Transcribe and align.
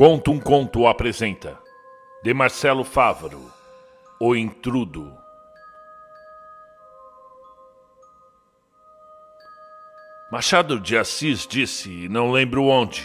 Conto 0.00 0.32
um 0.32 0.40
Conto 0.40 0.86
apresenta 0.86 1.58
De 2.24 2.32
Marcelo 2.32 2.84
Fávaro 2.84 3.52
O 4.18 4.34
Intrudo 4.34 5.12
Machado 10.32 10.80
de 10.80 10.96
Assis 10.96 11.46
disse, 11.46 12.08
não 12.08 12.32
lembro 12.32 12.64
onde, 12.64 13.04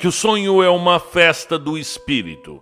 que 0.00 0.08
o 0.08 0.10
sonho 0.10 0.60
é 0.60 0.68
uma 0.68 0.98
festa 0.98 1.56
do 1.56 1.78
espírito. 1.78 2.60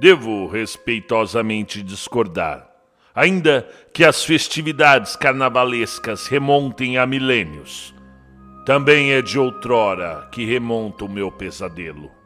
Devo 0.00 0.46
respeitosamente 0.46 1.82
discordar, 1.82 2.66
ainda 3.14 3.68
que 3.92 4.02
as 4.02 4.24
festividades 4.24 5.16
carnavalescas 5.16 6.26
remontem 6.26 6.96
a 6.96 7.04
milênios. 7.04 7.94
Também 8.64 9.12
é 9.12 9.20
de 9.20 9.38
outrora 9.38 10.26
que 10.32 10.46
remonta 10.46 11.04
o 11.04 11.10
meu 11.10 11.30
pesadelo. 11.30 12.16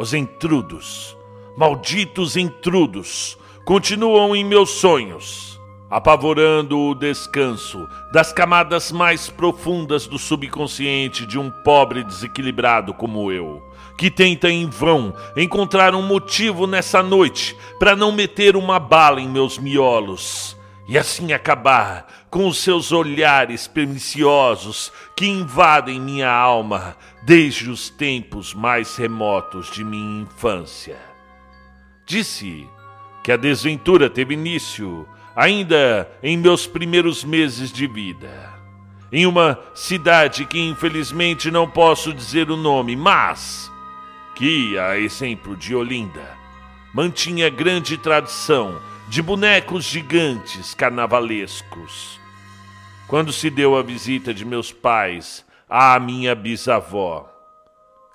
Os 0.00 0.14
intrudos, 0.14 1.14
malditos 1.54 2.34
intrudos, 2.34 3.36
continuam 3.66 4.34
em 4.34 4.42
meus 4.42 4.70
sonhos, 4.70 5.60
apavorando 5.90 6.78
o 6.78 6.94
descanso 6.94 7.86
das 8.10 8.32
camadas 8.32 8.90
mais 8.90 9.28
profundas 9.28 10.06
do 10.06 10.18
subconsciente 10.18 11.26
de 11.26 11.38
um 11.38 11.50
pobre 11.50 12.02
desequilibrado 12.02 12.94
como 12.94 13.30
eu, 13.30 13.62
que 13.98 14.10
tenta 14.10 14.48
em 14.48 14.70
vão 14.70 15.12
encontrar 15.36 15.94
um 15.94 16.00
motivo 16.00 16.66
nessa 16.66 17.02
noite 17.02 17.54
para 17.78 17.94
não 17.94 18.10
meter 18.10 18.56
uma 18.56 18.78
bala 18.78 19.20
em 19.20 19.28
meus 19.28 19.58
miolos 19.58 20.56
e 20.90 20.98
assim 20.98 21.32
acabar 21.32 22.26
com 22.28 22.48
os 22.48 22.58
seus 22.58 22.90
olhares 22.90 23.68
perniciosos 23.68 24.92
que 25.16 25.24
invadem 25.24 26.00
minha 26.00 26.28
alma 26.28 26.96
desde 27.22 27.70
os 27.70 27.88
tempos 27.88 28.52
mais 28.52 28.96
remotos 28.96 29.70
de 29.70 29.84
minha 29.84 30.22
infância. 30.22 30.96
Disse 32.04 32.68
que 33.22 33.30
a 33.30 33.36
desventura 33.36 34.10
teve 34.10 34.34
início 34.34 35.08
ainda 35.36 36.10
em 36.20 36.36
meus 36.36 36.66
primeiros 36.66 37.22
meses 37.22 37.70
de 37.70 37.86
vida, 37.86 38.52
em 39.12 39.26
uma 39.26 39.60
cidade 39.72 40.44
que 40.44 40.58
infelizmente 40.58 41.52
não 41.52 41.70
posso 41.70 42.12
dizer 42.12 42.50
o 42.50 42.56
nome, 42.56 42.96
mas 42.96 43.70
que, 44.34 44.76
a 44.76 44.98
exemplo 44.98 45.56
de 45.56 45.72
Olinda, 45.72 46.36
mantinha 46.92 47.48
grande 47.48 47.96
tradição 47.96 48.90
de 49.10 49.20
bonecos 49.20 49.86
gigantes 49.86 50.72
carnavalescos. 50.72 52.20
Quando 53.08 53.32
se 53.32 53.50
deu 53.50 53.76
a 53.76 53.82
visita 53.82 54.32
de 54.32 54.44
meus 54.44 54.70
pais 54.70 55.44
à 55.68 55.98
minha 55.98 56.32
bisavó, 56.32 57.28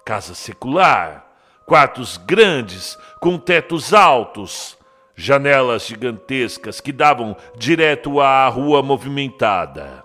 casa 0.05 0.33
secular, 0.33 1.27
quartos 1.65 2.15
grandes 2.15 2.97
com 3.19 3.37
tetos 3.37 3.93
altos, 3.93 4.77
janelas 5.17 5.85
gigantescas 5.85 6.79
que 6.79 6.93
davam 6.93 7.35
direto 7.57 8.21
à 8.21 8.47
rua 8.47 8.81
movimentada. 8.81 10.01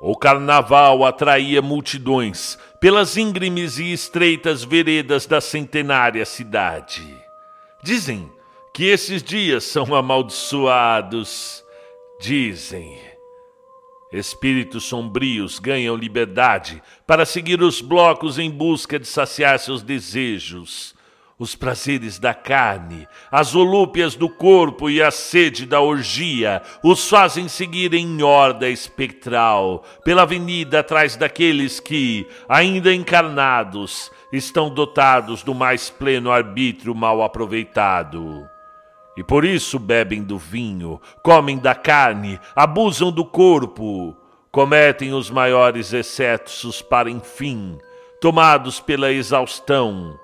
O 0.00 0.16
carnaval 0.16 1.04
atraía 1.04 1.62
multidões 1.62 2.58
pelas 2.80 3.16
íngremes 3.16 3.78
e 3.78 3.92
estreitas 3.92 4.64
veredas 4.64 5.26
da 5.26 5.40
centenária 5.40 6.26
cidade. 6.26 7.06
Dizem 7.84 8.36
que 8.78 8.84
esses 8.84 9.24
dias 9.24 9.64
são 9.64 9.92
amaldiçoados. 9.92 11.64
Dizem. 12.20 12.96
Espíritos 14.12 14.84
sombrios 14.84 15.58
ganham 15.58 15.96
liberdade 15.96 16.80
para 17.04 17.26
seguir 17.26 17.60
os 17.60 17.80
blocos 17.80 18.38
em 18.38 18.48
busca 18.48 18.96
de 18.96 19.08
saciar 19.08 19.58
seus 19.58 19.82
desejos. 19.82 20.94
Os 21.36 21.56
prazeres 21.56 22.20
da 22.20 22.32
carne, 22.32 23.08
as 23.32 23.52
volúpias 23.52 24.14
do 24.14 24.28
corpo 24.28 24.88
e 24.88 25.02
a 25.02 25.10
sede 25.10 25.66
da 25.66 25.80
orgia 25.80 26.62
os 26.80 27.08
fazem 27.08 27.48
seguir 27.48 27.94
em 27.94 28.22
horda 28.22 28.68
espectral 28.68 29.82
pela 30.04 30.22
avenida 30.22 30.78
atrás 30.78 31.16
daqueles 31.16 31.80
que, 31.80 32.28
ainda 32.48 32.94
encarnados, 32.94 34.08
estão 34.32 34.70
dotados 34.70 35.42
do 35.42 35.52
mais 35.52 35.90
pleno 35.90 36.30
arbítrio 36.30 36.94
mal 36.94 37.24
aproveitado. 37.24 38.48
E 39.18 39.24
por 39.24 39.44
isso 39.44 39.80
bebem 39.80 40.22
do 40.22 40.38
vinho, 40.38 41.00
comem 41.24 41.58
da 41.58 41.74
carne, 41.74 42.38
abusam 42.54 43.10
do 43.10 43.24
corpo, 43.24 44.16
cometem 44.52 45.12
os 45.12 45.28
maiores 45.28 45.92
excessos 45.92 46.80
para, 46.80 47.10
enfim, 47.10 47.76
tomados 48.20 48.78
pela 48.78 49.10
exaustão, 49.10 50.16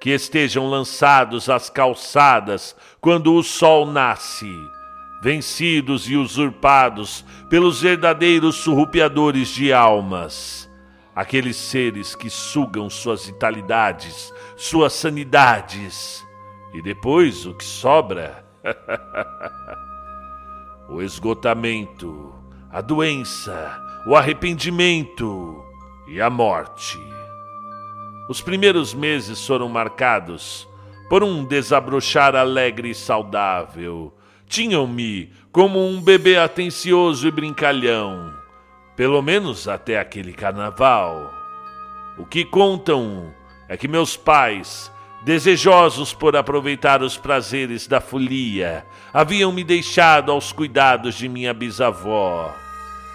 que 0.00 0.10
estejam 0.10 0.70
lançados 0.70 1.50
às 1.50 1.68
calçadas 1.68 2.76
quando 3.00 3.34
o 3.34 3.42
sol 3.42 3.84
nasce, 3.84 4.54
vencidos 5.20 6.08
e 6.08 6.14
usurpados 6.14 7.24
pelos 7.50 7.80
verdadeiros 7.80 8.54
surrupiadores 8.54 9.48
de 9.48 9.72
almas, 9.72 10.70
aqueles 11.12 11.56
seres 11.56 12.14
que 12.14 12.30
sugam 12.30 12.88
suas 12.88 13.26
vitalidades, 13.26 14.32
suas 14.56 14.92
sanidades 14.92 16.27
e 16.74 16.82
depois 16.82 17.46
o 17.46 17.54
que 17.54 17.64
sobra? 17.64 18.44
o 20.88 21.02
esgotamento, 21.02 22.34
a 22.70 22.80
doença, 22.80 23.80
o 24.06 24.14
arrependimento 24.14 25.62
e 26.06 26.20
a 26.20 26.30
morte. 26.30 26.98
Os 28.28 28.40
primeiros 28.40 28.92
meses 28.92 29.44
foram 29.46 29.68
marcados 29.68 30.68
por 31.08 31.24
um 31.24 31.44
desabrochar 31.44 32.36
alegre 32.36 32.90
e 32.90 32.94
saudável. 32.94 34.14
Tinham-me 34.46 35.32
como 35.50 35.84
um 35.84 36.00
bebê 36.00 36.36
atencioso 36.36 37.26
e 37.26 37.30
brincalhão, 37.30 38.34
pelo 38.94 39.22
menos 39.22 39.66
até 39.66 39.98
aquele 39.98 40.32
carnaval. 40.32 41.32
O 42.18 42.26
que 42.26 42.44
contam 42.44 43.32
é 43.68 43.76
que 43.76 43.88
meus 43.88 44.16
pais 44.16 44.92
desejosos 45.28 46.14
por 46.14 46.34
aproveitar 46.34 47.02
os 47.02 47.18
prazeres 47.18 47.86
da 47.86 48.00
folia, 48.00 48.86
haviam 49.12 49.52
me 49.52 49.62
deixado 49.62 50.32
aos 50.32 50.52
cuidados 50.52 51.16
de 51.16 51.28
minha 51.28 51.52
bisavó. 51.52 52.56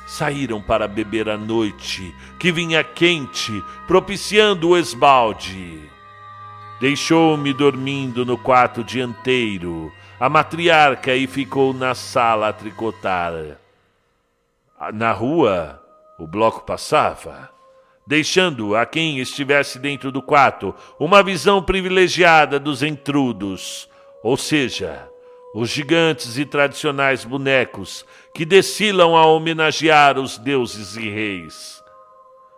Saíram 0.05 0.61
para 0.61 0.87
beber 0.87 1.27
a 1.27 1.39
noite, 1.39 2.13
que 2.37 2.51
vinha 2.51 2.83
quente, 2.83 3.51
propiciando 3.87 4.69
o 4.69 4.77
esbalde. 4.77 5.89
Deixou-me 6.79 7.51
dormindo 7.51 8.23
no 8.23 8.37
quarto 8.37 8.83
dianteiro, 8.83 9.91
a 10.19 10.29
matriarca 10.29 11.15
e 11.15 11.25
ficou 11.25 11.73
na 11.73 11.95
sala 11.95 12.49
a 12.49 12.53
tricotar. 12.53 13.33
Na 14.93 15.11
rua, 15.13 15.81
o 16.19 16.27
bloco 16.27 16.61
passava 16.61 17.49
deixando 18.05 18.75
a 18.75 18.85
quem 18.85 19.19
estivesse 19.19 19.79
dentro 19.79 20.11
do 20.11 20.21
quarto 20.21 20.75
uma 20.99 21.23
visão 21.23 21.61
privilegiada 21.61 22.59
dos 22.59 22.83
intrudos, 22.83 23.89
ou 24.21 24.37
seja, 24.37 25.09
os 25.53 25.69
gigantes 25.69 26.37
e 26.37 26.45
tradicionais 26.45 27.23
bonecos 27.23 28.05
que 28.33 28.45
descilam 28.45 29.15
a 29.15 29.25
homenagear 29.25 30.17
os 30.17 30.37
deuses 30.37 30.95
e 30.95 31.09
reis. 31.09 31.81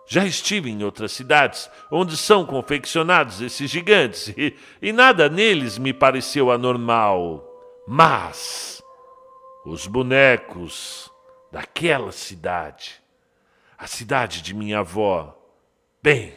Já 0.07 0.25
estive 0.25 0.69
em 0.69 0.83
outras 0.83 1.11
cidades 1.11 1.69
onde 1.91 2.15
são 2.15 2.45
confeccionados 2.45 3.41
esses 3.41 3.69
gigantes 3.69 4.29
e, 4.37 4.55
e 4.81 4.93
nada 4.93 5.27
neles 5.27 5.77
me 5.77 5.93
pareceu 5.93 6.51
anormal. 6.51 7.43
Mas 7.87 8.81
os 9.65 9.87
bonecos 9.87 11.11
daquela 11.51 12.11
cidade 12.11 13.04
a 13.77 13.87
cidade 13.87 14.41
de 14.41 14.53
minha 14.53 14.79
avó. 14.79 15.35
Bem, 16.01 16.33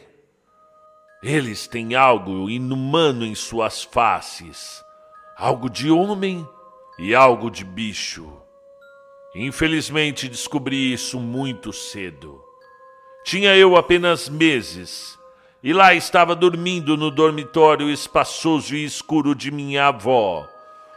eles 1.23 1.67
têm 1.67 1.95
algo 1.95 2.49
inumano 2.49 3.25
em 3.25 3.35
suas 3.35 3.83
faces, 3.83 4.83
algo 5.37 5.69
de 5.69 5.89
homem 5.89 6.47
e 6.97 7.15
algo 7.15 7.49
de 7.49 7.63
bicho. 7.63 8.31
Infelizmente 9.35 10.27
descobri 10.27 10.91
isso 10.91 11.19
muito 11.19 11.71
cedo. 11.71 12.43
Tinha 13.23 13.55
eu 13.55 13.75
apenas 13.75 14.27
meses 14.27 15.17
e 15.61 15.73
lá 15.73 15.93
estava 15.93 16.35
dormindo 16.35 16.97
no 16.97 17.11
dormitório 17.11 17.89
espaçoso 17.89 18.75
e 18.75 18.83
escuro 18.83 19.35
de 19.35 19.51
minha 19.51 19.87
avó 19.87 20.47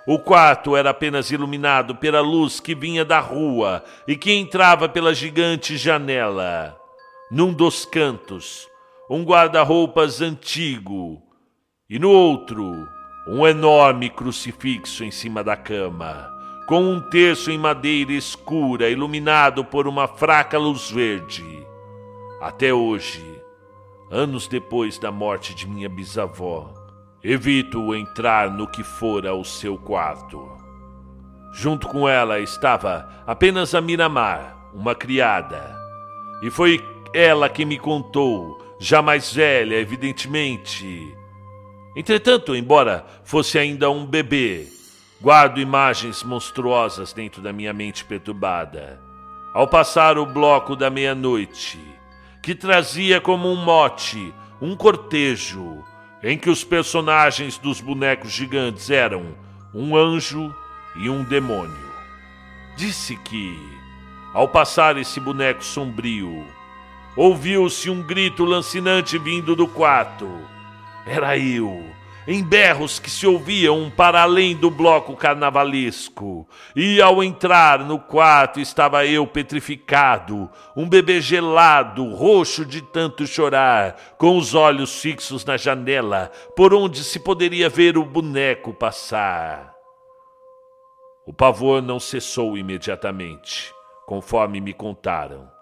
o 0.06 0.18
quarto 0.18 0.76
era 0.76 0.90
apenas 0.90 1.30
iluminado 1.30 1.94
pela 1.94 2.20
luz 2.20 2.58
que 2.58 2.74
vinha 2.74 3.04
da 3.04 3.20
rua 3.20 3.84
e 4.06 4.16
que 4.16 4.32
entrava 4.32 4.88
pela 4.88 5.14
gigante 5.14 5.76
janela. 5.76 6.76
Num 7.30 7.52
dos 7.52 7.84
cantos, 7.84 8.68
um 9.08 9.22
guarda-roupas 9.22 10.20
antigo 10.20 11.22
e 11.88 11.98
no 11.98 12.10
outro, 12.10 12.88
um 13.28 13.46
enorme 13.46 14.10
crucifixo 14.10 15.04
em 15.04 15.10
cima 15.10 15.44
da 15.44 15.56
cama, 15.56 16.28
com 16.66 16.82
um 16.82 17.00
terço 17.00 17.50
em 17.50 17.58
madeira 17.58 18.12
escura 18.12 18.90
iluminado 18.90 19.64
por 19.64 19.86
uma 19.86 20.08
fraca 20.08 20.58
luz 20.58 20.90
verde. 20.90 21.66
Até 22.40 22.74
hoje, 22.74 23.22
anos 24.10 24.48
depois 24.48 24.98
da 24.98 25.12
morte 25.12 25.54
de 25.54 25.68
minha 25.68 25.88
bisavó, 25.88 26.81
evito 27.24 27.94
entrar 27.94 28.50
no 28.50 28.66
que 28.66 28.82
fora 28.82 29.32
o 29.32 29.44
seu 29.44 29.78
quarto. 29.78 30.50
Junto 31.52 31.86
com 31.86 32.08
ela 32.08 32.40
estava 32.40 33.08
apenas 33.26 33.74
a 33.74 33.80
Miramar, 33.80 34.56
uma 34.74 34.94
criada. 34.94 35.76
E 36.42 36.50
foi 36.50 36.84
ela 37.14 37.48
que 37.48 37.64
me 37.64 37.78
contou, 37.78 38.60
já 38.80 39.00
mais 39.00 39.32
velha, 39.32 39.76
evidentemente. 39.76 41.16
Entretanto, 41.94 42.56
embora 42.56 43.04
fosse 43.22 43.58
ainda 43.58 43.88
um 43.90 44.04
bebê, 44.04 44.66
guardo 45.20 45.60
imagens 45.60 46.24
monstruosas 46.24 47.12
dentro 47.12 47.40
da 47.40 47.52
minha 47.52 47.72
mente 47.72 48.04
perturbada. 48.04 49.00
Ao 49.54 49.68
passar 49.68 50.18
o 50.18 50.26
bloco 50.26 50.74
da 50.74 50.90
meia-noite, 50.90 51.78
que 52.42 52.54
trazia 52.54 53.20
como 53.20 53.48
um 53.48 53.56
mote 53.56 54.34
um 54.60 54.74
cortejo 54.74 55.84
em 56.22 56.38
que 56.38 56.48
os 56.48 56.62
personagens 56.62 57.58
dos 57.58 57.80
bonecos 57.80 58.30
gigantes 58.30 58.90
eram 58.90 59.34
um 59.74 59.96
anjo 59.96 60.54
e 60.96 61.08
um 61.10 61.24
demônio. 61.24 61.92
Disse 62.76 63.16
que, 63.16 63.58
ao 64.32 64.48
passar 64.48 64.96
esse 64.96 65.18
boneco 65.18 65.64
sombrio, 65.64 66.46
ouviu-se 67.16 67.90
um 67.90 68.02
grito 68.02 68.44
lancinante 68.44 69.18
vindo 69.18 69.56
do 69.56 69.66
quarto. 69.66 70.28
Era 71.06 71.36
eu, 71.36 71.84
em 72.26 72.42
berros 72.42 72.98
que 72.98 73.10
se 73.10 73.26
ouviam 73.26 73.90
para 73.96 74.22
além 74.22 74.56
do 74.56 74.70
bloco 74.70 75.16
carnavalesco. 75.16 76.48
E 76.74 77.00
ao 77.00 77.22
entrar 77.22 77.80
no 77.80 77.98
quarto 77.98 78.60
estava 78.60 79.04
eu 79.06 79.26
petrificado, 79.26 80.50
um 80.76 80.88
bebê 80.88 81.20
gelado, 81.20 82.14
roxo 82.14 82.64
de 82.64 82.80
tanto 82.80 83.26
chorar, 83.26 83.96
com 84.16 84.36
os 84.36 84.54
olhos 84.54 85.00
fixos 85.00 85.44
na 85.44 85.56
janela, 85.56 86.30
por 86.56 86.72
onde 86.72 87.02
se 87.02 87.18
poderia 87.18 87.68
ver 87.68 87.98
o 87.98 88.04
boneco 88.04 88.72
passar. 88.72 89.72
O 91.26 91.32
pavor 91.32 91.82
não 91.82 92.00
cessou 92.00 92.58
imediatamente, 92.58 93.72
conforme 94.06 94.60
me 94.60 94.72
contaram. 94.72 95.61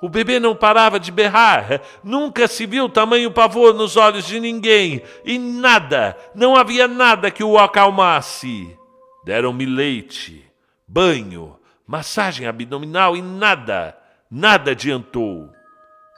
O 0.00 0.08
bebê 0.08 0.38
não 0.38 0.54
parava 0.54 1.00
de 1.00 1.10
berrar. 1.10 1.80
Nunca 2.04 2.46
se 2.46 2.66
viu 2.66 2.88
tamanho 2.88 3.30
pavor 3.30 3.74
nos 3.74 3.96
olhos 3.96 4.26
de 4.26 4.38
ninguém. 4.38 5.02
E 5.24 5.38
nada, 5.38 6.16
não 6.34 6.54
havia 6.54 6.86
nada 6.86 7.30
que 7.30 7.42
o 7.42 7.58
acalmasse. 7.58 8.76
Deram-me 9.24 9.64
leite, 9.64 10.44
banho, 10.86 11.58
massagem 11.86 12.46
abdominal 12.46 13.16
e 13.16 13.22
nada, 13.22 13.96
nada 14.30 14.72
adiantou. 14.72 15.50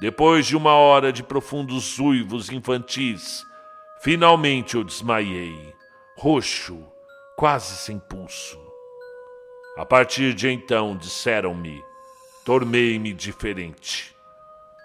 Depois 0.01 0.47
de 0.47 0.57
uma 0.57 0.75
hora 0.75 1.13
de 1.13 1.23
profundos 1.23 1.99
uivos 1.99 2.51
infantis, 2.51 3.45
finalmente 4.01 4.77
eu 4.77 4.85
desmaiei, 4.85 5.75
roxo, 6.17 6.85
quase 7.37 7.77
sem 7.77 7.99
pulso. 7.99 8.61
A 9.77 9.85
partir 9.85 10.35
de 10.35 10.49
então, 10.51 10.97
disseram-me, 10.97 11.83
tornei-me 12.49 13.13
diferente. 13.13 14.17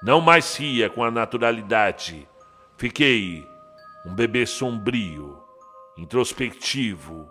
Não 0.04 0.20
mais 0.20 0.58
ria 0.58 0.90
com 0.90 1.02
a 1.02 1.10
naturalidade. 1.10 2.28
Fiquei 2.76 3.48
um 4.06 4.14
bebê 4.14 4.46
sombrio, 4.46 5.42
introspectivo 5.98 7.26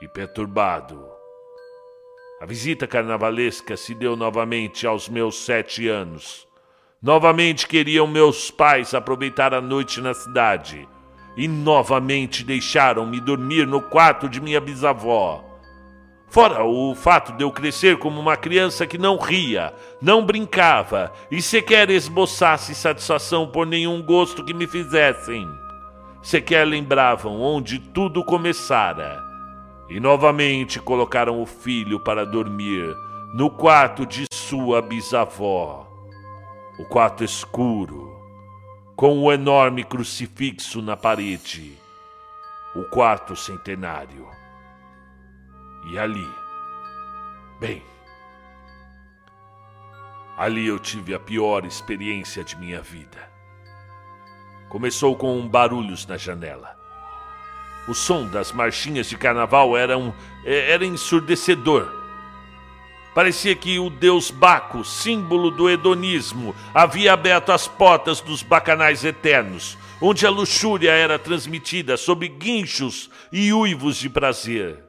e 0.00 0.08
perturbado. 0.08 1.06
A 2.40 2.46
visita 2.46 2.86
carnavalesca 2.86 3.76
se 3.76 3.94
deu 3.94 4.16
novamente 4.16 4.86
aos 4.86 5.10
meus 5.10 5.44
sete 5.44 5.86
anos. 5.88 6.48
Novamente 7.02 7.68
queriam 7.68 8.06
meus 8.06 8.50
pais 8.50 8.94
aproveitar 8.94 9.52
a 9.52 9.60
noite 9.60 10.00
na 10.00 10.14
cidade 10.14 10.88
e 11.36 11.46
novamente 11.46 12.42
deixaram-me 12.42 13.20
dormir 13.20 13.66
no 13.66 13.82
quarto 13.82 14.26
de 14.26 14.40
minha 14.40 14.58
bisavó. 14.58 15.45
Fora 16.28 16.64
o 16.64 16.94
fato 16.94 17.32
de 17.32 17.42
eu 17.44 17.50
crescer 17.50 17.98
como 17.98 18.20
uma 18.20 18.36
criança 18.36 18.86
que 18.86 18.98
não 18.98 19.16
ria, 19.16 19.72
não 20.02 20.24
brincava 20.24 21.12
e 21.30 21.40
sequer 21.40 21.88
esboçasse 21.88 22.74
satisfação 22.74 23.46
por 23.46 23.66
nenhum 23.66 24.02
gosto 24.02 24.44
que 24.44 24.52
me 24.52 24.66
fizessem. 24.66 25.48
Sequer 26.22 26.66
lembravam 26.66 27.40
onde 27.40 27.78
tudo 27.78 28.24
começara. 28.24 29.22
E 29.88 30.00
novamente 30.00 30.80
colocaram 30.80 31.40
o 31.40 31.46
filho 31.46 32.00
para 32.00 32.26
dormir 32.26 32.94
no 33.32 33.48
quarto 33.48 34.04
de 34.04 34.26
sua 34.32 34.82
bisavó. 34.82 35.86
O 36.78 36.84
quarto 36.84 37.22
escuro, 37.22 38.20
com 38.96 39.20
o 39.22 39.32
enorme 39.32 39.84
crucifixo 39.84 40.82
na 40.82 40.96
parede. 40.96 41.78
O 42.74 42.82
quarto 42.84 43.36
centenário. 43.36 44.26
E 45.88 45.96
ali, 45.96 46.28
bem, 47.60 47.80
ali 50.36 50.66
eu 50.66 50.80
tive 50.80 51.14
a 51.14 51.20
pior 51.20 51.64
experiência 51.64 52.42
de 52.42 52.56
minha 52.56 52.82
vida. 52.82 53.30
Começou 54.68 55.14
com 55.14 55.46
barulhos 55.46 56.04
na 56.04 56.16
janela. 56.16 56.76
O 57.86 57.94
som 57.94 58.26
das 58.26 58.50
marchinhas 58.50 59.08
de 59.08 59.16
carnaval 59.16 59.76
era, 59.76 59.96
um, 59.96 60.12
é, 60.44 60.72
era 60.72 60.84
ensurdecedor. 60.84 61.88
Parecia 63.14 63.54
que 63.54 63.78
o 63.78 63.88
deus 63.88 64.28
Baco, 64.28 64.84
símbolo 64.84 65.52
do 65.52 65.70
hedonismo, 65.70 66.52
havia 66.74 67.12
aberto 67.12 67.52
as 67.52 67.68
portas 67.68 68.20
dos 68.20 68.42
bacanais 68.42 69.04
eternos, 69.04 69.78
onde 70.02 70.26
a 70.26 70.30
luxúria 70.30 70.90
era 70.90 71.16
transmitida 71.16 71.96
sob 71.96 72.26
guinchos 72.26 73.08
e 73.30 73.52
uivos 73.52 73.96
de 73.96 74.10
prazer. 74.10 74.85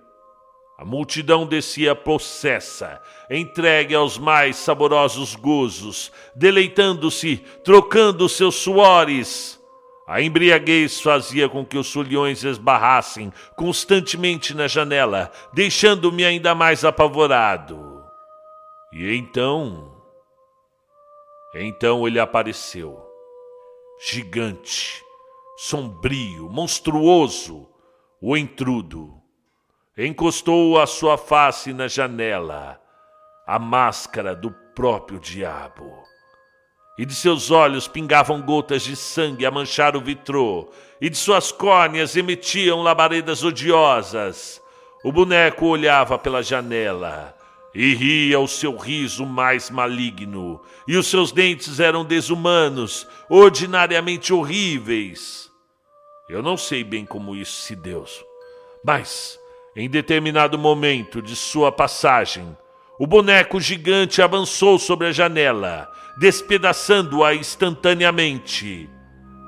A 0.77 0.85
multidão 0.85 1.47
descia 1.47 1.95
possessa, 1.95 3.01
entregue 3.31 3.95
aos 3.95 4.19
mais 4.19 4.57
saborosos 4.57 5.35
gozos, 5.35 6.11
deleitando-se, 6.35 7.37
trocando 7.63 8.29
seus 8.29 8.57
suores. 8.57 9.59
A 10.07 10.21
embriaguez 10.21 11.01
fazia 11.01 11.49
com 11.49 11.65
que 11.65 11.79
os 11.79 11.87
sulhões 11.87 12.43
esbarrassem 12.43 13.33
constantemente 13.55 14.53
na 14.53 14.67
janela, 14.67 15.31
deixando-me 15.51 16.23
ainda 16.23 16.53
mais 16.53 16.85
apavorado. 16.85 18.03
E 18.93 19.15
então. 19.15 19.99
Então 21.55 22.07
ele 22.07 22.19
apareceu. 22.19 23.03
Gigante, 23.99 25.03
sombrio, 25.57 26.47
monstruoso, 26.51 27.67
o 28.21 28.37
intrudo 28.37 29.16
encostou 30.05 30.79
a 30.79 30.85
sua 30.85 31.17
face 31.17 31.73
na 31.73 31.87
janela, 31.87 32.79
a 33.47 33.57
máscara 33.57 34.35
do 34.35 34.51
próprio 34.75 35.19
diabo. 35.19 35.91
E 36.97 37.05
de 37.05 37.15
seus 37.15 37.49
olhos 37.49 37.87
pingavam 37.87 38.41
gotas 38.41 38.83
de 38.83 38.95
sangue 38.95 39.45
a 39.45 39.51
manchar 39.51 39.95
o 39.95 40.01
vitrô, 40.01 40.69
e 41.01 41.09
de 41.09 41.17
suas 41.17 41.51
córneas 41.51 42.15
emitiam 42.15 42.83
labaredas 42.83 43.43
odiosas. 43.43 44.61
O 45.03 45.11
boneco 45.11 45.65
olhava 45.65 46.17
pela 46.17 46.43
janela 46.43 47.35
e 47.73 47.93
ria 47.93 48.39
o 48.39 48.47
seu 48.47 48.75
riso 48.75 49.25
mais 49.25 49.69
maligno, 49.69 50.61
e 50.87 50.97
os 50.97 51.07
seus 51.07 51.31
dentes 51.31 51.79
eram 51.79 52.03
desumanos, 52.03 53.07
ordinariamente 53.29 54.33
horríveis. 54.33 55.51
Eu 56.27 56.41
não 56.41 56.57
sei 56.57 56.83
bem 56.83 57.05
como 57.05 57.35
isso 57.35 57.61
se 57.61 57.75
deu, 57.75 58.03
mas 58.83 59.39
em 59.77 59.87
determinado 59.87 60.57
momento 60.57 61.21
de 61.21 61.35
sua 61.35 61.71
passagem, 61.71 62.57
o 62.99 63.05
boneco 63.05 63.61
gigante 63.61 64.23
avançou 64.23 64.79
sobre 64.79 65.05
a 65.05 65.11
janela, 65.11 65.87
despedaçando-a 66.17 67.35
instantaneamente. 67.35 68.89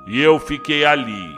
E 0.06 0.20
eu 0.20 0.38
fiquei 0.38 0.84
ali, 0.84 1.36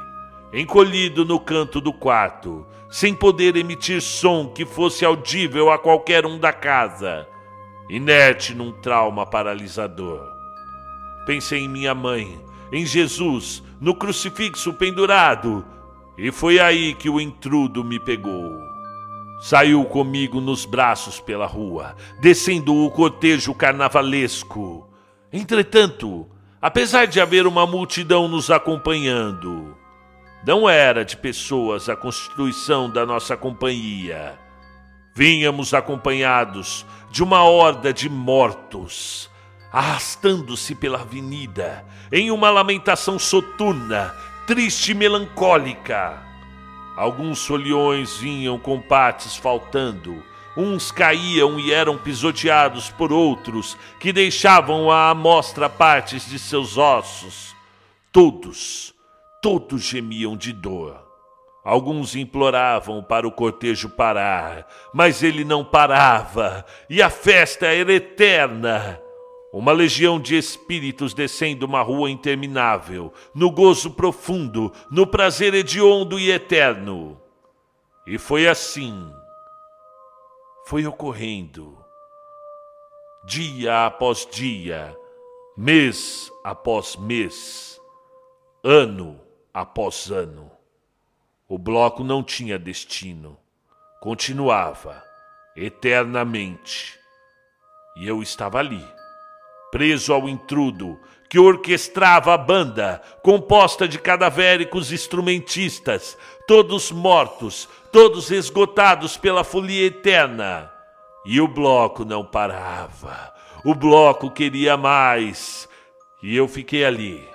encolhido 0.52 1.25
no 1.25 1.40
canto 1.40 1.80
do 1.80 1.90
quarto, 1.90 2.66
sem 2.90 3.14
poder 3.14 3.56
emitir 3.56 4.02
som 4.02 4.46
que 4.46 4.66
fosse 4.66 5.06
audível 5.06 5.70
a 5.70 5.78
qualquer 5.78 6.26
um 6.26 6.38
da 6.38 6.52
casa, 6.52 7.26
inerte 7.88 8.54
num 8.54 8.72
trauma 8.72 9.25
paralisador. 9.25 10.20
Pensei 11.25 11.61
em 11.61 11.68
minha 11.68 11.94
mãe, 11.94 12.38
em 12.70 12.84
Jesus, 12.84 13.62
no 13.80 13.94
crucifixo 13.94 14.75
pendurado, 14.75 15.64
e 16.18 16.30
foi 16.30 16.61
aí 16.61 16.92
que 16.92 17.08
o 17.08 17.18
intrudo 17.18 17.82
me 17.82 17.99
pegou. 17.99 18.72
Saiu 19.42 19.84
comigo 19.84 20.40
nos 20.40 20.64
braços 20.64 21.18
pela 21.18 21.46
rua, 21.46 21.96
descendo 22.20 22.76
o 22.76 22.88
cortejo 22.92 23.52
carnavalesco. 23.52 24.88
Entretanto, 25.32 26.28
apesar 26.61 27.06
de 27.06 27.20
haver 27.20 27.44
uma 27.44 27.66
multidão 27.66 28.28
nos 28.28 28.52
acompanhando, 28.52 29.76
não 30.46 30.70
era 30.70 31.04
de 31.04 31.16
pessoas 31.16 31.88
a 31.88 31.96
constituição 31.96 32.88
da 32.88 33.04
nossa 33.04 33.37
companhia. 33.37 34.38
Vínhamos 35.12 35.75
acompanhados 35.75 36.87
de 37.11 37.20
uma 37.20 37.42
horda 37.42 37.92
de 37.92 38.08
mortos, 38.08 39.28
arrastando-se 39.72 40.76
pela 40.76 41.00
avenida, 41.00 41.84
em 42.12 42.30
uma 42.30 42.49
lamentação 42.49 43.18
soturna, 43.18 44.14
triste 44.46 44.92
e 44.92 44.94
melancólica. 44.94 46.31
Alguns 47.02 47.40
solhões 47.40 48.18
vinham 48.18 48.56
com 48.56 48.80
partes 48.80 49.35
faltando, 49.37 50.23
uns 50.56 50.92
caíam 50.92 51.59
e 51.59 51.73
eram 51.73 51.99
pisoteados 51.99 52.90
por 52.90 53.12
outros, 53.12 53.76
que 53.99 54.12
deixavam 54.12 54.88
à 54.88 55.11
amostra 55.11 55.68
partes 55.68 56.30
de 56.30 56.38
seus 56.38 56.78
ossos. 56.78 57.56
Todos, 58.12 58.94
todos 59.42 59.82
gemiam 59.82 60.37
de 60.37 60.52
dor. 60.52 61.04
Alguns 61.64 62.14
imploravam 62.14 63.02
para 63.02 63.26
o 63.26 63.32
cortejo 63.32 63.88
parar, 63.88 64.64
mas 64.94 65.25
ele 65.25 65.42
não 65.42 65.64
parava, 65.64 66.64
e 66.88 67.02
a 67.02 67.11
festa 67.11 67.66
era 67.66 67.92
eterna. 67.92 69.00
Uma 69.52 69.73
legião 69.73 70.18
de 70.18 70.35
espíritos 70.35 71.12
descendo 71.12 71.66
uma 71.66 71.82
rua 71.82 72.11
interminável, 72.11 73.12
no 73.35 73.50
gozo 73.50 73.90
profundo, 73.90 74.73
no 74.90 75.06
prazer 75.06 75.52
hediondo 75.52 76.18
e 76.18 76.30
eterno. 76.30 77.21
E 78.06 78.16
foi 78.16 78.49
assim. 78.49 79.12
Foi 80.64 80.87
ocorrendo. 80.87 81.78
Dia 83.26 83.85
após 83.85 84.26
dia, 84.32 84.97
mês 85.54 86.32
após 86.42 86.97
mês, 86.97 87.78
ano 88.64 89.21
após 89.52 90.11
ano. 90.11 90.50
O 91.47 91.59
bloco 91.59 92.02
não 92.02 92.23
tinha 92.23 92.59
destino. 92.59 93.38
Continuava, 94.00 95.04
eternamente. 95.54 96.99
E 97.99 98.09
eu 98.09 98.23
estava 98.23 98.59
ali 98.59 98.82
preso 99.73 100.12
ao 100.12 100.29
intrudo, 100.29 101.00
que 101.31 101.38
orquestrava 101.38 102.35
a 102.35 102.37
banda, 102.37 103.00
composta 103.23 103.88
de 103.88 103.99
cadavéricos 103.99 104.93
instrumentistas, 104.93 106.17
todos 106.47 106.93
mortos, 106.93 107.67
todos 107.91 108.31
esgotados 108.31 109.17
pela 109.17 109.43
folia 109.43 109.87
eterna. 109.87 110.71
E 111.25 111.41
o 111.41 111.49
bloco 111.49 112.05
não 112.05 112.23
parava. 112.23 113.33
O 113.64 113.75
bloco 113.75 114.31
queria 114.31 114.76
mais. 114.76 115.67
E 116.23 116.37
eu 116.37 116.47
fiquei 116.47 116.85
ali, 116.85 117.26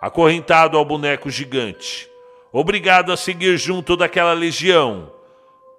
acorrentado 0.00 0.76
ao 0.76 0.84
boneco 0.84 1.30
gigante, 1.30 2.10
obrigado 2.52 3.12
a 3.12 3.16
seguir 3.16 3.56
junto 3.56 3.96
daquela 3.96 4.32
legião. 4.32 5.12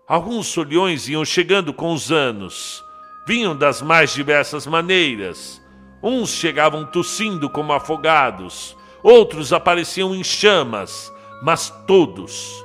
Alguns 0.08 0.48
solhões 0.48 1.10
iam 1.10 1.25
chegando 1.25 1.74
com 1.74 1.92
os 1.92 2.12
anos, 2.12 2.82
vinham 3.28 3.56
das 3.56 3.82
mais 3.82 4.13
diversas 4.13 4.66
maneiras 4.66 5.62
Uns 6.03 6.31
chegavam 6.31 6.86
tossindo 6.86 7.50
como 7.50 7.72
afogados, 7.72 8.75
outros 9.01 9.53
apareciam 9.53 10.13
em 10.13 10.22
chamas, 10.22 11.10
mas 11.41 11.69
todos, 11.88 12.62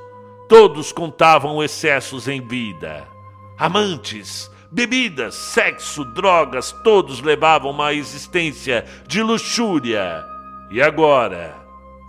todos 0.48 0.90
contavam 0.90 1.62
excessos 1.62 2.26
em 2.26 2.44
vida. 2.44 3.06
Amantes, 3.56 4.50
bebidas, 4.72 5.36
sexo, 5.36 6.04
drogas, 6.04 6.72
todos 6.82 7.20
levavam 7.20 7.70
uma 7.70 7.94
existência 7.94 8.84
de 9.06 9.22
luxúria. 9.22 10.24
E 10.68 10.82
agora, 10.82 11.54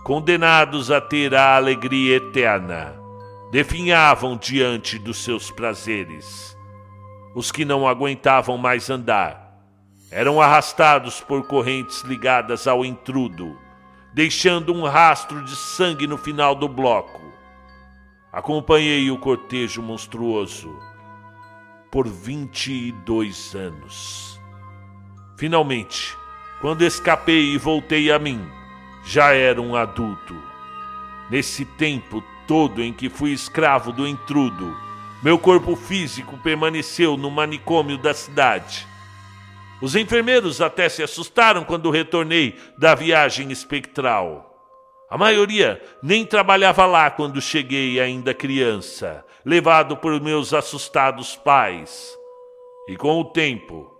condenados 0.02 0.90
a 0.90 1.00
ter 1.00 1.32
a 1.32 1.54
alegria 1.54 2.16
eterna, 2.16 3.00
definhavam 3.52 4.36
diante 4.36 4.98
dos 4.98 5.18
seus 5.18 5.48
prazeres. 5.48 6.56
Os 7.36 7.52
que 7.52 7.64
não 7.64 7.86
aguentavam 7.86 8.58
mais 8.58 8.90
andar, 8.90 9.39
eram 10.10 10.40
arrastados 10.40 11.20
por 11.20 11.46
correntes 11.46 12.00
ligadas 12.00 12.66
ao 12.66 12.84
intrudo, 12.84 13.56
deixando 14.12 14.74
um 14.74 14.84
rastro 14.84 15.44
de 15.44 15.54
sangue 15.54 16.06
no 16.06 16.18
final 16.18 16.54
do 16.54 16.68
bloco. 16.68 17.20
Acompanhei 18.32 19.10
o 19.10 19.18
cortejo 19.18 19.80
monstruoso 19.80 20.76
por 21.92 22.08
22 22.08 23.54
anos. 23.54 24.40
Finalmente, 25.36 26.16
quando 26.60 26.82
escapei 26.82 27.54
e 27.54 27.58
voltei 27.58 28.10
a 28.10 28.18
mim, 28.18 28.44
já 29.04 29.32
era 29.32 29.62
um 29.62 29.76
adulto. 29.76 30.36
Nesse 31.30 31.64
tempo 31.64 32.22
todo 32.48 32.82
em 32.82 32.92
que 32.92 33.08
fui 33.08 33.30
escravo 33.30 33.92
do 33.92 34.06
intrudo, 34.06 34.76
meu 35.22 35.38
corpo 35.38 35.76
físico 35.76 36.36
permaneceu 36.38 37.16
no 37.16 37.30
manicômio 37.30 37.96
da 37.96 38.12
cidade 38.12 38.89
os 39.80 39.96
enfermeiros 39.96 40.60
até 40.60 40.88
se 40.88 41.02
assustaram 41.02 41.64
quando 41.64 41.90
retornei 41.90 42.56
da 42.76 42.94
viagem 42.94 43.50
espectral. 43.50 44.46
A 45.08 45.16
maioria 45.16 45.82
nem 46.02 46.24
trabalhava 46.24 46.86
lá 46.86 47.10
quando 47.10 47.40
cheguei 47.40 47.98
ainda 47.98 48.34
criança, 48.34 49.24
levado 49.44 49.96
por 49.96 50.20
meus 50.20 50.54
assustados 50.54 51.34
pais. 51.34 52.16
E 52.88 52.96
com 52.96 53.18
o 53.20 53.24
tempo, 53.24 53.90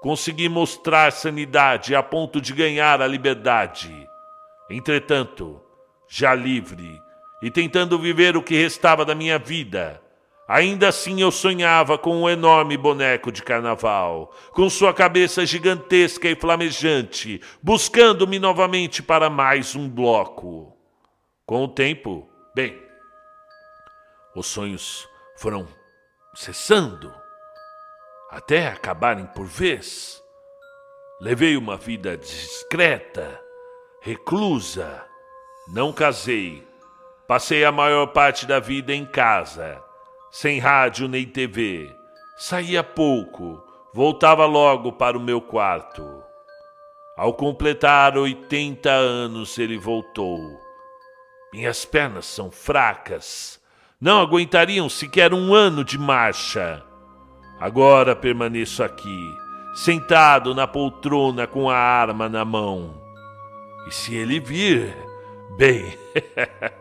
consegui 0.00 0.48
mostrar 0.48 1.10
sanidade 1.12 1.94
a 1.94 2.02
ponto 2.02 2.40
de 2.40 2.52
ganhar 2.52 3.00
a 3.00 3.06
liberdade. 3.06 3.92
Entretanto, 4.70 5.60
já 6.08 6.34
livre 6.34 7.00
e 7.42 7.50
tentando 7.50 7.98
viver 7.98 8.36
o 8.36 8.42
que 8.42 8.54
restava 8.54 9.04
da 9.04 9.14
minha 9.14 9.38
vida, 9.38 10.00
Ainda 10.48 10.88
assim 10.88 11.20
eu 11.20 11.30
sonhava 11.30 11.96
com 11.96 12.22
um 12.22 12.28
enorme 12.28 12.76
boneco 12.76 13.30
de 13.30 13.42
carnaval, 13.42 14.34
com 14.50 14.68
sua 14.68 14.92
cabeça 14.92 15.46
gigantesca 15.46 16.28
e 16.28 16.34
flamejante, 16.34 17.40
buscando-me 17.62 18.38
novamente 18.38 19.02
para 19.02 19.30
mais 19.30 19.76
um 19.76 19.88
bloco. 19.88 20.76
Com 21.46 21.64
o 21.64 21.68
tempo, 21.68 22.28
bem, 22.54 22.76
os 24.34 24.46
sonhos 24.46 25.08
foram 25.36 25.66
cessando, 26.34 27.14
até 28.28 28.66
acabarem 28.66 29.26
por 29.26 29.46
vez. 29.46 30.20
Levei 31.20 31.56
uma 31.56 31.76
vida 31.76 32.16
discreta, 32.16 33.40
reclusa, 34.00 35.06
não 35.68 35.92
casei, 35.92 36.66
passei 37.28 37.64
a 37.64 37.70
maior 37.70 38.08
parte 38.08 38.44
da 38.44 38.58
vida 38.58 38.92
em 38.92 39.06
casa 39.06 39.80
sem 40.32 40.58
rádio 40.58 41.06
nem 41.08 41.26
TV. 41.26 41.94
Saía 42.38 42.82
pouco, 42.82 43.62
voltava 43.92 44.46
logo 44.46 44.92
para 44.92 45.16
o 45.16 45.20
meu 45.20 45.42
quarto. 45.42 46.02
Ao 47.18 47.34
completar 47.34 48.16
80 48.16 48.90
anos, 48.90 49.58
ele 49.58 49.76
voltou. 49.76 50.40
Minhas 51.52 51.84
pernas 51.84 52.24
são 52.24 52.50
fracas, 52.50 53.60
não 54.00 54.22
aguentariam 54.22 54.88
sequer 54.88 55.34
um 55.34 55.52
ano 55.52 55.84
de 55.84 55.98
marcha. 55.98 56.82
Agora 57.60 58.16
permaneço 58.16 58.82
aqui, 58.82 59.36
sentado 59.74 60.54
na 60.54 60.66
poltrona 60.66 61.46
com 61.46 61.68
a 61.68 61.76
arma 61.76 62.26
na 62.26 62.42
mão. 62.42 62.98
E 63.86 63.92
se 63.92 64.14
ele 64.14 64.40
vir, 64.40 64.96
bem, 65.58 65.84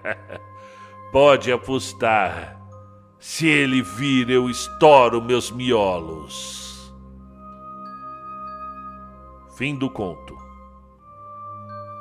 pode 1.11 1.51
apostar 1.51 2.60
se 3.21 3.45
ele 3.47 3.83
vir, 3.83 4.31
eu 4.31 4.49
estouro 4.49 5.21
meus 5.21 5.51
miolos. 5.51 6.91
Fim 9.55 9.75
do 9.75 9.91
conto. 9.91 10.35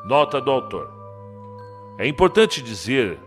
Nota 0.07 0.41
do 0.41 0.50
autor. 0.50 0.91
É 1.99 2.09
importante 2.09 2.62
dizer 2.62 3.21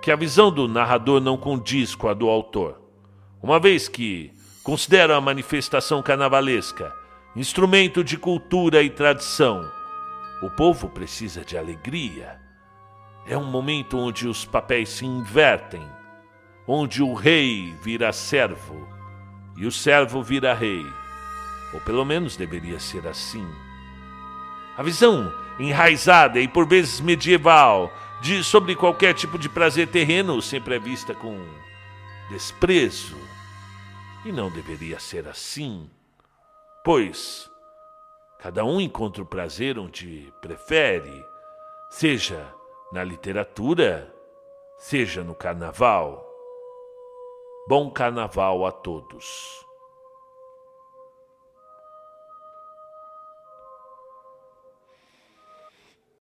que 0.00 0.10
a 0.10 0.16
visão 0.16 0.50
do 0.50 0.66
narrador 0.66 1.20
não 1.20 1.36
condiz 1.36 1.94
com 1.94 2.08
a 2.08 2.14
do 2.14 2.26
autor, 2.26 2.80
uma 3.42 3.60
vez 3.60 3.86
que 3.86 4.32
considera 4.64 5.14
a 5.14 5.20
manifestação 5.20 6.02
carnavalesca 6.02 6.90
instrumento 7.36 8.02
de 8.02 8.16
cultura 8.16 8.82
e 8.82 8.88
tradição. 8.88 9.70
O 10.42 10.48
povo 10.48 10.88
precisa 10.88 11.44
de 11.44 11.58
alegria. 11.58 12.40
É 13.26 13.36
um 13.36 13.44
momento 13.44 13.98
onde 13.98 14.26
os 14.26 14.46
papéis 14.46 14.88
se 14.88 15.04
invertem 15.04 15.86
onde 16.72 17.02
o 17.02 17.14
rei 17.14 17.74
vira 17.82 18.12
servo 18.12 18.88
e 19.56 19.66
o 19.66 19.72
servo 19.72 20.22
vira 20.22 20.54
rei. 20.54 20.86
Ou 21.74 21.80
pelo 21.80 22.04
menos 22.04 22.36
deveria 22.36 22.78
ser 22.78 23.08
assim. 23.08 23.44
A 24.76 24.82
visão 24.82 25.34
enraizada 25.58 26.38
e 26.38 26.46
por 26.46 26.68
vezes 26.68 27.00
medieval 27.00 27.92
de 28.22 28.44
sobre 28.44 28.76
qualquer 28.76 29.14
tipo 29.14 29.36
de 29.36 29.48
prazer 29.48 29.88
terreno 29.88 30.40
sempre 30.40 30.76
é 30.76 30.78
vista 30.78 31.12
com 31.12 31.44
desprezo. 32.30 33.18
E 34.24 34.30
não 34.30 34.48
deveria 34.48 35.00
ser 35.00 35.26
assim, 35.26 35.90
pois 36.84 37.50
cada 38.38 38.64
um 38.64 38.80
encontra 38.80 39.24
o 39.24 39.26
prazer 39.26 39.76
onde 39.76 40.32
prefere, 40.40 41.24
seja 41.90 42.46
na 42.92 43.02
literatura, 43.02 44.14
seja 44.78 45.24
no 45.24 45.34
carnaval. 45.34 46.29
Bom 47.66 47.90
carnaval 47.90 48.66
a 48.66 48.72
todos. 48.72 49.69